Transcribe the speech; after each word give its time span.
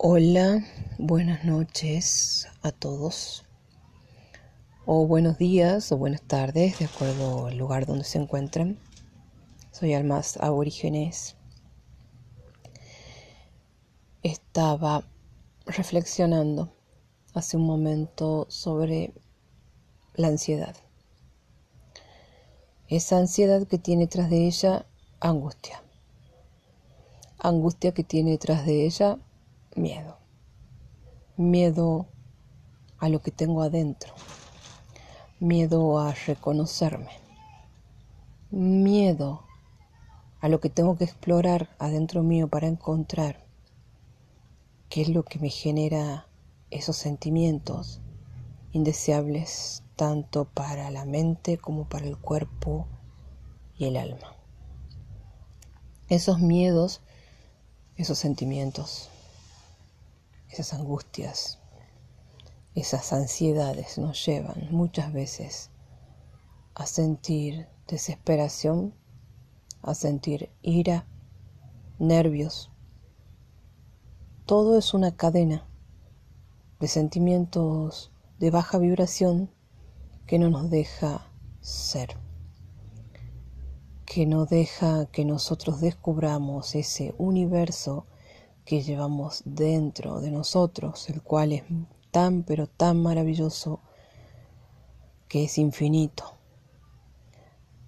Hola, 0.00 0.64
buenas 0.96 1.44
noches 1.44 2.46
a 2.62 2.70
todos, 2.70 3.44
o 4.86 5.08
buenos 5.08 5.38
días 5.38 5.90
o 5.90 5.96
buenas 5.96 6.22
tardes, 6.22 6.78
de 6.78 6.84
acuerdo 6.84 7.46
al 7.46 7.58
lugar 7.58 7.84
donde 7.84 8.04
se 8.04 8.18
encuentren. 8.18 8.78
Soy 9.72 9.94
Almas 9.94 10.36
Aborígenes. 10.36 11.34
Estaba 14.22 15.02
reflexionando 15.66 16.72
hace 17.34 17.56
un 17.56 17.66
momento 17.66 18.46
sobre 18.48 19.12
la 20.14 20.28
ansiedad. 20.28 20.76
Esa 22.86 23.18
ansiedad 23.18 23.66
que 23.66 23.78
tiene 23.78 24.06
tras 24.06 24.30
de 24.30 24.46
ella 24.46 24.86
angustia. 25.18 25.82
Angustia 27.40 27.90
que 27.90 28.04
tiene 28.04 28.38
tras 28.38 28.64
de 28.64 28.86
ella 28.86 29.18
miedo. 29.78 30.18
Miedo 31.36 32.06
a 32.98 33.08
lo 33.08 33.20
que 33.22 33.30
tengo 33.30 33.62
adentro. 33.62 34.12
Miedo 35.40 35.98
a 35.98 36.12
reconocerme. 36.26 37.12
Miedo 38.50 39.44
a 40.40 40.48
lo 40.48 40.60
que 40.60 40.70
tengo 40.70 40.96
que 40.96 41.04
explorar 41.04 41.68
adentro 41.78 42.22
mío 42.22 42.48
para 42.48 42.66
encontrar 42.66 43.44
qué 44.88 45.02
es 45.02 45.08
lo 45.08 45.22
que 45.24 45.38
me 45.38 45.50
genera 45.50 46.26
esos 46.70 46.96
sentimientos 46.96 48.00
indeseables 48.72 49.82
tanto 49.96 50.44
para 50.44 50.90
la 50.90 51.04
mente 51.04 51.58
como 51.58 51.88
para 51.88 52.06
el 52.06 52.16
cuerpo 52.16 52.86
y 53.76 53.86
el 53.86 53.96
alma. 53.96 54.34
Esos 56.08 56.40
miedos, 56.40 57.00
esos 57.96 58.18
sentimientos 58.18 59.10
esas 60.50 60.74
angustias, 60.74 61.58
esas 62.74 63.12
ansiedades 63.12 63.98
nos 63.98 64.24
llevan 64.24 64.68
muchas 64.70 65.12
veces 65.12 65.70
a 66.74 66.86
sentir 66.86 67.68
desesperación, 67.86 68.94
a 69.82 69.94
sentir 69.94 70.50
ira, 70.62 71.06
nervios. 71.98 72.70
Todo 74.46 74.78
es 74.78 74.94
una 74.94 75.16
cadena 75.16 75.66
de 76.80 76.88
sentimientos 76.88 78.12
de 78.38 78.50
baja 78.50 78.78
vibración 78.78 79.50
que 80.26 80.38
no 80.38 80.48
nos 80.50 80.70
deja 80.70 81.30
ser, 81.60 82.16
que 84.06 84.26
no 84.26 84.46
deja 84.46 85.06
que 85.06 85.24
nosotros 85.24 85.80
descubramos 85.80 86.74
ese 86.74 87.14
universo 87.18 88.06
que 88.68 88.82
llevamos 88.82 89.40
dentro 89.46 90.20
de 90.20 90.30
nosotros, 90.30 91.08
el 91.08 91.22
cual 91.22 91.52
es 91.52 91.62
tan 92.10 92.42
pero 92.42 92.66
tan 92.66 93.02
maravilloso 93.02 93.80
que 95.26 95.44
es 95.44 95.56
infinito, 95.56 96.34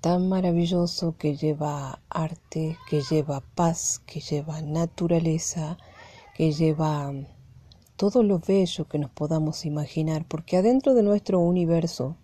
tan 0.00 0.30
maravilloso 0.30 1.14
que 1.18 1.36
lleva 1.36 2.00
arte, 2.08 2.78
que 2.88 3.02
lleva 3.02 3.42
paz, 3.54 4.00
que 4.06 4.20
lleva 4.20 4.62
naturaleza, 4.62 5.76
que 6.34 6.52
lleva 6.52 7.12
todo 7.96 8.22
lo 8.22 8.38
bello 8.38 8.88
que 8.88 8.98
nos 8.98 9.10
podamos 9.10 9.66
imaginar, 9.66 10.24
porque 10.26 10.56
adentro 10.56 10.94
de 10.94 11.02
nuestro 11.02 11.38
universo, 11.38 12.16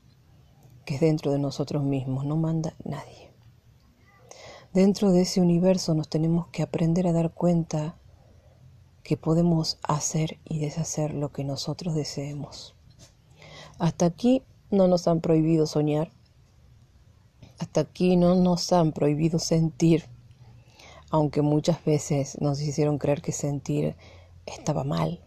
que 0.86 0.94
es 0.94 1.02
dentro 1.02 1.32
de 1.32 1.38
nosotros 1.38 1.82
mismos, 1.82 2.24
no 2.24 2.38
manda 2.38 2.74
nadie. 2.82 3.30
Dentro 4.72 5.12
de 5.12 5.20
ese 5.20 5.42
universo 5.42 5.92
nos 5.92 6.08
tenemos 6.08 6.46
que 6.46 6.62
aprender 6.62 7.06
a 7.08 7.12
dar 7.12 7.34
cuenta 7.34 7.98
que 9.08 9.16
podemos 9.16 9.78
hacer 9.82 10.38
y 10.44 10.58
deshacer 10.58 11.14
lo 11.14 11.32
que 11.32 11.42
nosotros 11.42 11.94
deseemos. 11.94 12.74
Hasta 13.78 14.04
aquí 14.04 14.42
no 14.70 14.86
nos 14.86 15.08
han 15.08 15.22
prohibido 15.22 15.66
soñar, 15.66 16.12
hasta 17.58 17.80
aquí 17.80 18.16
no 18.16 18.34
nos 18.34 18.70
han 18.70 18.92
prohibido 18.92 19.38
sentir, 19.38 20.04
aunque 21.08 21.40
muchas 21.40 21.82
veces 21.86 22.38
nos 22.42 22.60
hicieron 22.60 22.98
creer 22.98 23.22
que 23.22 23.32
sentir 23.32 23.96
estaba 24.44 24.84
mal. 24.84 25.24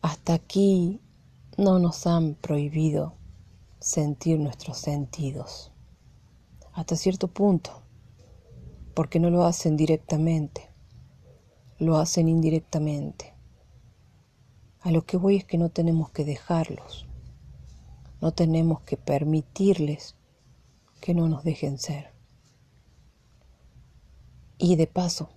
Hasta 0.00 0.34
aquí 0.34 1.00
no 1.58 1.80
nos 1.80 2.06
han 2.06 2.36
prohibido 2.36 3.14
sentir 3.80 4.38
nuestros 4.38 4.78
sentidos, 4.78 5.72
hasta 6.72 6.94
cierto 6.94 7.26
punto, 7.26 7.82
porque 8.94 9.18
no 9.18 9.28
lo 9.28 9.44
hacen 9.44 9.76
directamente 9.76 10.75
lo 11.78 11.98
hacen 11.98 12.28
indirectamente. 12.28 13.34
A 14.80 14.90
lo 14.90 15.04
que 15.04 15.16
voy 15.16 15.36
es 15.36 15.44
que 15.44 15.58
no 15.58 15.68
tenemos 15.68 16.10
que 16.10 16.24
dejarlos, 16.24 17.06
no 18.20 18.32
tenemos 18.32 18.80
que 18.82 18.96
permitirles 18.96 20.14
que 21.00 21.14
no 21.14 21.28
nos 21.28 21.44
dejen 21.44 21.78
ser. 21.78 22.12
Y 24.58 24.76
de 24.76 24.86
paso, 24.86 25.28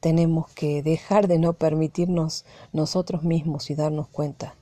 tenemos 0.00 0.48
que 0.48 0.82
dejar 0.82 1.28
de 1.28 1.38
no 1.38 1.52
permitirnos 1.52 2.44
nosotros 2.72 3.22
mismos 3.22 3.70
y 3.70 3.74
darnos 3.74 4.08
cuenta 4.08 4.56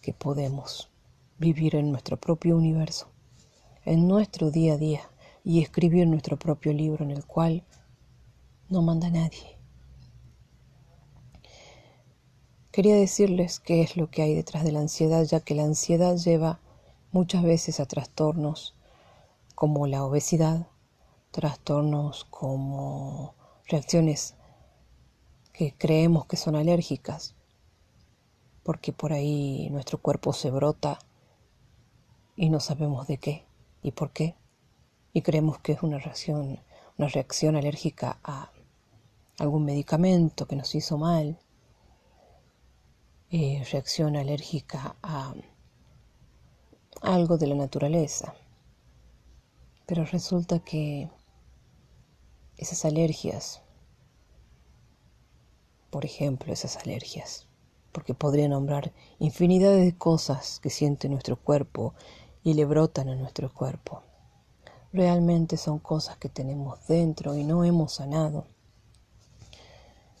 que 0.00 0.12
podemos 0.12 0.88
vivir 1.38 1.74
en 1.74 1.90
nuestro 1.90 2.16
propio 2.16 2.56
universo, 2.56 3.08
en 3.84 4.06
nuestro 4.06 4.50
día 4.50 4.74
a 4.74 4.78
día 4.78 5.00
y 5.44 5.60
escribir 5.60 6.06
nuestro 6.06 6.38
propio 6.38 6.72
libro 6.72 7.04
en 7.04 7.10
el 7.10 7.26
cual 7.26 7.64
no 8.72 8.80
manda 8.80 9.10
nadie. 9.10 9.58
Quería 12.72 12.96
decirles 12.96 13.60
qué 13.60 13.82
es 13.82 13.98
lo 13.98 14.10
que 14.10 14.22
hay 14.22 14.34
detrás 14.34 14.64
de 14.64 14.72
la 14.72 14.80
ansiedad, 14.80 15.22
ya 15.24 15.40
que 15.40 15.54
la 15.54 15.64
ansiedad 15.64 16.16
lleva 16.16 16.58
muchas 17.10 17.42
veces 17.42 17.80
a 17.80 17.86
trastornos 17.86 18.74
como 19.54 19.86
la 19.86 20.02
obesidad, 20.02 20.68
trastornos 21.32 22.24
como 22.24 23.34
reacciones 23.68 24.36
que 25.52 25.74
creemos 25.76 26.24
que 26.24 26.38
son 26.38 26.56
alérgicas, 26.56 27.34
porque 28.62 28.94
por 28.94 29.12
ahí 29.12 29.68
nuestro 29.70 29.98
cuerpo 29.98 30.32
se 30.32 30.50
brota 30.50 30.98
y 32.36 32.48
no 32.48 32.58
sabemos 32.58 33.06
de 33.06 33.18
qué 33.18 33.44
y 33.82 33.90
por 33.90 34.12
qué, 34.12 34.34
y 35.12 35.20
creemos 35.20 35.58
que 35.58 35.72
es 35.72 35.82
una 35.82 35.98
reacción, 35.98 36.58
una 36.96 37.08
reacción 37.08 37.54
alérgica 37.54 38.18
a 38.24 38.50
algún 39.42 39.64
medicamento 39.64 40.46
que 40.46 40.56
nos 40.56 40.74
hizo 40.74 40.98
mal, 40.98 41.38
eh, 43.30 43.64
reacción 43.72 44.16
alérgica 44.16 44.96
a 45.02 45.34
algo 47.00 47.38
de 47.38 47.48
la 47.48 47.56
naturaleza. 47.56 48.34
Pero 49.86 50.04
resulta 50.04 50.60
que 50.60 51.10
esas 52.56 52.84
alergias, 52.84 53.62
por 55.90 56.04
ejemplo, 56.04 56.52
esas 56.52 56.76
alergias, 56.76 57.48
porque 57.90 58.14
podría 58.14 58.48
nombrar 58.48 58.92
infinidad 59.18 59.74
de 59.74 59.96
cosas 59.98 60.60
que 60.60 60.70
siente 60.70 61.08
nuestro 61.08 61.36
cuerpo 61.36 61.94
y 62.44 62.54
le 62.54 62.64
brotan 62.64 63.08
a 63.08 63.16
nuestro 63.16 63.52
cuerpo. 63.52 64.02
Realmente 64.92 65.56
son 65.56 65.80
cosas 65.80 66.16
que 66.18 66.28
tenemos 66.28 66.86
dentro 66.86 67.34
y 67.34 67.42
no 67.42 67.64
hemos 67.64 67.94
sanado. 67.94 68.46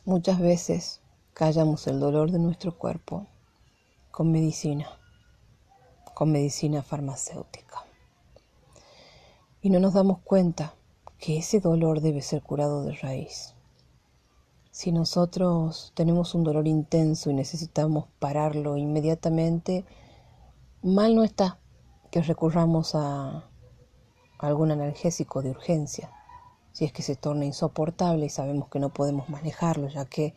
Muchas 0.04 0.40
veces 0.40 1.00
callamos 1.32 1.86
el 1.86 2.00
dolor 2.00 2.32
de 2.32 2.40
nuestro 2.40 2.76
cuerpo 2.76 3.28
con 4.10 4.32
medicina, 4.32 4.88
con 6.12 6.32
medicina 6.32 6.82
farmacéutica. 6.82 7.84
Y 9.60 9.70
no 9.70 9.78
nos 9.78 9.94
damos 9.94 10.18
cuenta 10.18 10.74
que 11.18 11.38
ese 11.38 11.60
dolor 11.60 12.00
debe 12.00 12.20
ser 12.20 12.42
curado 12.42 12.82
de 12.82 12.96
raíz. 12.96 13.54
Si 14.72 14.90
nosotros 14.90 15.92
tenemos 15.94 16.34
un 16.34 16.42
dolor 16.42 16.66
intenso 16.66 17.30
y 17.30 17.34
necesitamos 17.34 18.08
pararlo 18.18 18.76
inmediatamente, 18.76 19.84
mal 20.82 21.14
no 21.14 21.22
está 21.22 21.60
que 22.10 22.22
recurramos 22.22 22.96
a 22.96 23.48
algún 24.40 24.72
analgésico 24.72 25.42
de 25.42 25.50
urgencia 25.50 26.10
si 26.72 26.84
es 26.84 26.92
que 26.92 27.02
se 27.02 27.16
torna 27.16 27.44
insoportable 27.44 28.26
y 28.26 28.30
sabemos 28.30 28.68
que 28.68 28.80
no 28.80 28.92
podemos 28.92 29.28
manejarlo, 29.28 29.88
ya 29.88 30.06
que 30.06 30.34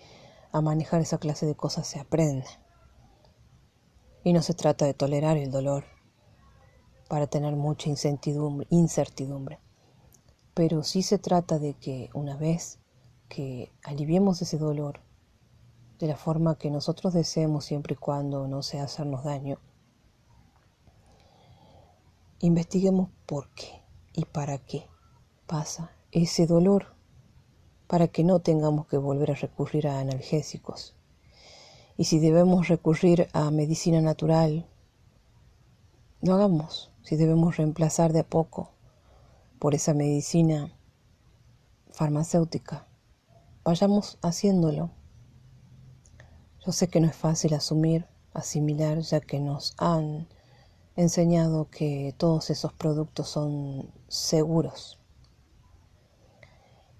a 0.51 0.61
manejar 0.61 1.01
esa 1.01 1.17
clase 1.17 1.45
de 1.45 1.55
cosas 1.55 1.87
se 1.87 1.99
aprende. 1.99 2.45
Y 4.23 4.33
no 4.33 4.41
se 4.41 4.53
trata 4.53 4.85
de 4.85 4.93
tolerar 4.93 5.37
el 5.37 5.51
dolor 5.51 5.85
para 7.07 7.27
tener 7.27 7.55
mucha 7.55 7.89
incertidumbre, 7.89 8.67
incertidumbre, 8.69 9.59
pero 10.53 10.83
sí 10.83 11.03
se 11.03 11.19
trata 11.19 11.59
de 11.59 11.75
que 11.75 12.09
una 12.13 12.35
vez 12.35 12.79
que 13.29 13.71
aliviemos 13.83 14.41
ese 14.41 14.57
dolor 14.57 15.01
de 15.99 16.07
la 16.07 16.17
forma 16.17 16.57
que 16.57 16.69
nosotros 16.69 17.13
deseemos 17.13 17.65
siempre 17.65 17.93
y 17.93 17.97
cuando 17.97 18.47
no 18.47 18.63
sea 18.63 18.83
hacernos 18.83 19.23
daño, 19.23 19.59
investiguemos 22.39 23.09
por 23.25 23.49
qué 23.53 23.83
y 24.13 24.25
para 24.25 24.57
qué 24.57 24.87
pasa 25.47 25.91
ese 26.23 26.47
dolor 26.47 26.95
para 27.87 28.07
que 28.07 28.23
no 28.23 28.39
tengamos 28.39 28.87
que 28.87 28.97
volver 28.97 29.31
a 29.31 29.35
recurrir 29.35 29.87
a 29.87 29.99
analgésicos. 29.99 30.95
Y 31.97 32.05
si 32.05 32.19
debemos 32.19 32.69
recurrir 32.69 33.27
a 33.33 33.51
medicina 33.51 34.01
natural, 34.01 34.65
lo 36.21 36.33
hagamos. 36.33 36.91
Si 37.03 37.17
debemos 37.17 37.57
reemplazar 37.57 38.13
de 38.13 38.21
a 38.21 38.27
poco 38.27 38.71
por 39.59 39.75
esa 39.75 39.93
medicina 39.93 40.71
farmacéutica, 41.91 42.87
vayamos 43.65 44.17
haciéndolo. 44.21 44.91
Yo 46.65 46.71
sé 46.71 46.87
que 46.87 47.01
no 47.01 47.07
es 47.07 47.15
fácil 47.15 47.53
asumir, 47.53 48.05
asimilar, 48.33 48.99
ya 48.99 49.19
que 49.19 49.39
nos 49.39 49.75
han 49.77 50.27
enseñado 50.95 51.69
que 51.69 52.15
todos 52.17 52.49
esos 52.49 52.71
productos 52.71 53.27
son 53.27 53.91
seguros. 54.07 54.97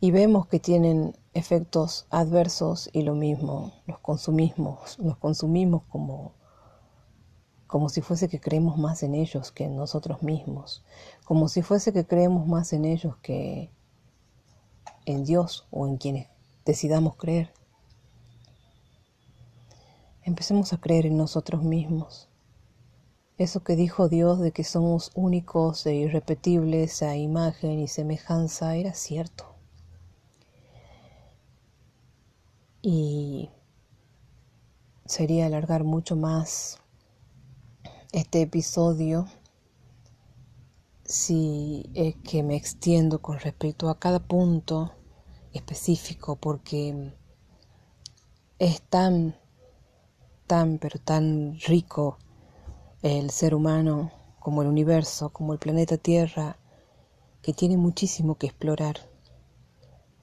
Y 0.05 0.11
vemos 0.11 0.45
que 0.45 0.59
tienen 0.59 1.17
efectos 1.33 2.05
adversos 2.11 2.91
y 2.93 3.01
lo 3.01 3.15
mismo, 3.15 3.73
los 3.87 3.97
consumimos, 3.97 4.99
los 4.99 5.17
consumimos 5.17 5.81
como, 5.89 6.35
como 7.65 7.89
si 7.89 8.01
fuese 8.01 8.29
que 8.29 8.39
creemos 8.39 8.77
más 8.77 9.01
en 9.01 9.15
ellos 9.15 9.51
que 9.51 9.63
en 9.63 9.75
nosotros 9.75 10.21
mismos, 10.21 10.83
como 11.23 11.47
si 11.49 11.63
fuese 11.63 11.91
que 11.91 12.05
creemos 12.05 12.45
más 12.45 12.71
en 12.71 12.85
ellos 12.85 13.17
que 13.23 13.71
en 15.07 15.25
Dios 15.25 15.65
o 15.71 15.87
en 15.87 15.97
quienes 15.97 16.27
decidamos 16.65 17.15
creer. 17.15 17.51
Empecemos 20.21 20.71
a 20.71 20.77
creer 20.77 21.07
en 21.07 21.17
nosotros 21.17 21.63
mismos 21.63 22.29
eso 23.39 23.63
que 23.63 23.75
dijo 23.75 24.07
Dios 24.07 24.39
de 24.39 24.51
que 24.51 24.65
somos 24.65 25.09
únicos 25.15 25.83
e 25.87 25.95
irrepetibles 25.95 27.01
a 27.01 27.15
imagen 27.15 27.79
y 27.79 27.87
semejanza 27.87 28.75
era 28.75 28.93
cierto. 28.93 29.54
Y 32.87 33.49
sería 35.07 35.47
alargar 35.47 35.83
mucho 35.83 36.15
más 36.15 36.77
este 38.11 38.43
episodio 38.43 39.25
si 41.03 41.89
es 41.95 42.15
que 42.17 42.43
me 42.43 42.55
extiendo 42.55 43.23
con 43.23 43.39
respecto 43.39 43.89
a 43.89 43.97
cada 43.97 44.19
punto 44.19 44.93
específico 45.51 46.35
porque 46.35 47.11
es 48.59 48.83
tan, 48.83 49.35
tan, 50.45 50.77
pero 50.77 50.99
tan 50.99 51.57
rico 51.61 52.19
el 53.01 53.31
ser 53.31 53.55
humano, 53.55 54.11
como 54.39 54.61
el 54.61 54.67
universo, 54.67 55.33
como 55.33 55.53
el 55.53 55.59
planeta 55.59 55.97
Tierra, 55.97 56.59
que 57.41 57.51
tiene 57.51 57.77
muchísimo 57.77 58.35
que 58.35 58.45
explorar, 58.45 58.97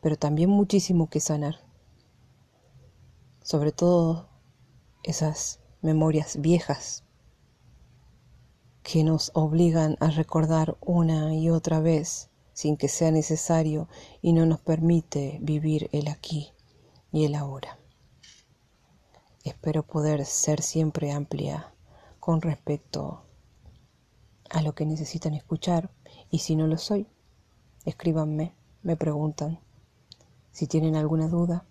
pero 0.00 0.17
también 0.17 0.49
muchísimo 0.49 1.11
que 1.11 1.19
sanar. 1.19 1.72
Sobre 3.43 3.73
todo 3.73 4.29
esas 5.03 5.59
memorias 5.81 6.41
viejas 6.41 7.03
que 8.85 9.03
nos 9.03 9.33
obligan 9.35 9.97
a 10.00 10.11
recordar 10.11 10.77
una 10.81 11.35
y 11.35 11.50
otra 11.50 11.81
vez 11.81 12.31
sin 12.53 12.77
que 12.77 12.89
sea 12.89 13.11
necesario 13.11 13.89
y 14.21 14.33
no 14.33 14.47
nos 14.47 14.61
permite 14.61 15.39
vivir 15.43 15.89
el 15.93 16.09
aquí 16.09 16.53
y 17.11 17.25
el 17.25 17.35
ahora. 17.35 17.79
Espero 19.44 19.83
poder 19.83 20.25
ser 20.25 20.62
siempre 20.62 21.11
amplia 21.11 21.75
con 22.21 22.43
respecto 22.43 23.25
a 24.50 24.62
lo 24.62 24.75
que 24.75 24.87
necesitan 24.87 25.35
escuchar 25.35 25.91
y 26.31 26.39
si 26.41 26.55
no 26.55 26.69
lo 26.69 26.79
soy, 26.79 27.09
escríbanme, 27.85 28.55
me 28.83 28.97
preguntan 28.97 29.59
si 30.53 30.69
tienen 30.69 30.94
alguna 30.94 31.27
duda 31.27 31.67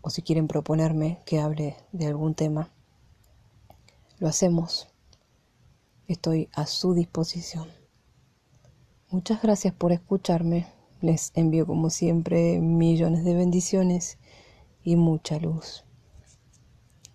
o 0.00 0.10
si 0.10 0.22
quieren 0.22 0.48
proponerme 0.48 1.20
que 1.24 1.40
hable 1.40 1.76
de 1.92 2.06
algún 2.06 2.34
tema. 2.34 2.70
Lo 4.18 4.28
hacemos. 4.28 4.88
Estoy 6.06 6.48
a 6.54 6.66
su 6.66 6.94
disposición. 6.94 7.68
Muchas 9.10 9.42
gracias 9.42 9.74
por 9.74 9.92
escucharme. 9.92 10.66
Les 11.00 11.32
envío 11.34 11.66
como 11.66 11.90
siempre 11.90 12.60
millones 12.60 13.24
de 13.24 13.34
bendiciones 13.34 14.18
y 14.82 14.96
mucha 14.96 15.38
luz. 15.38 15.84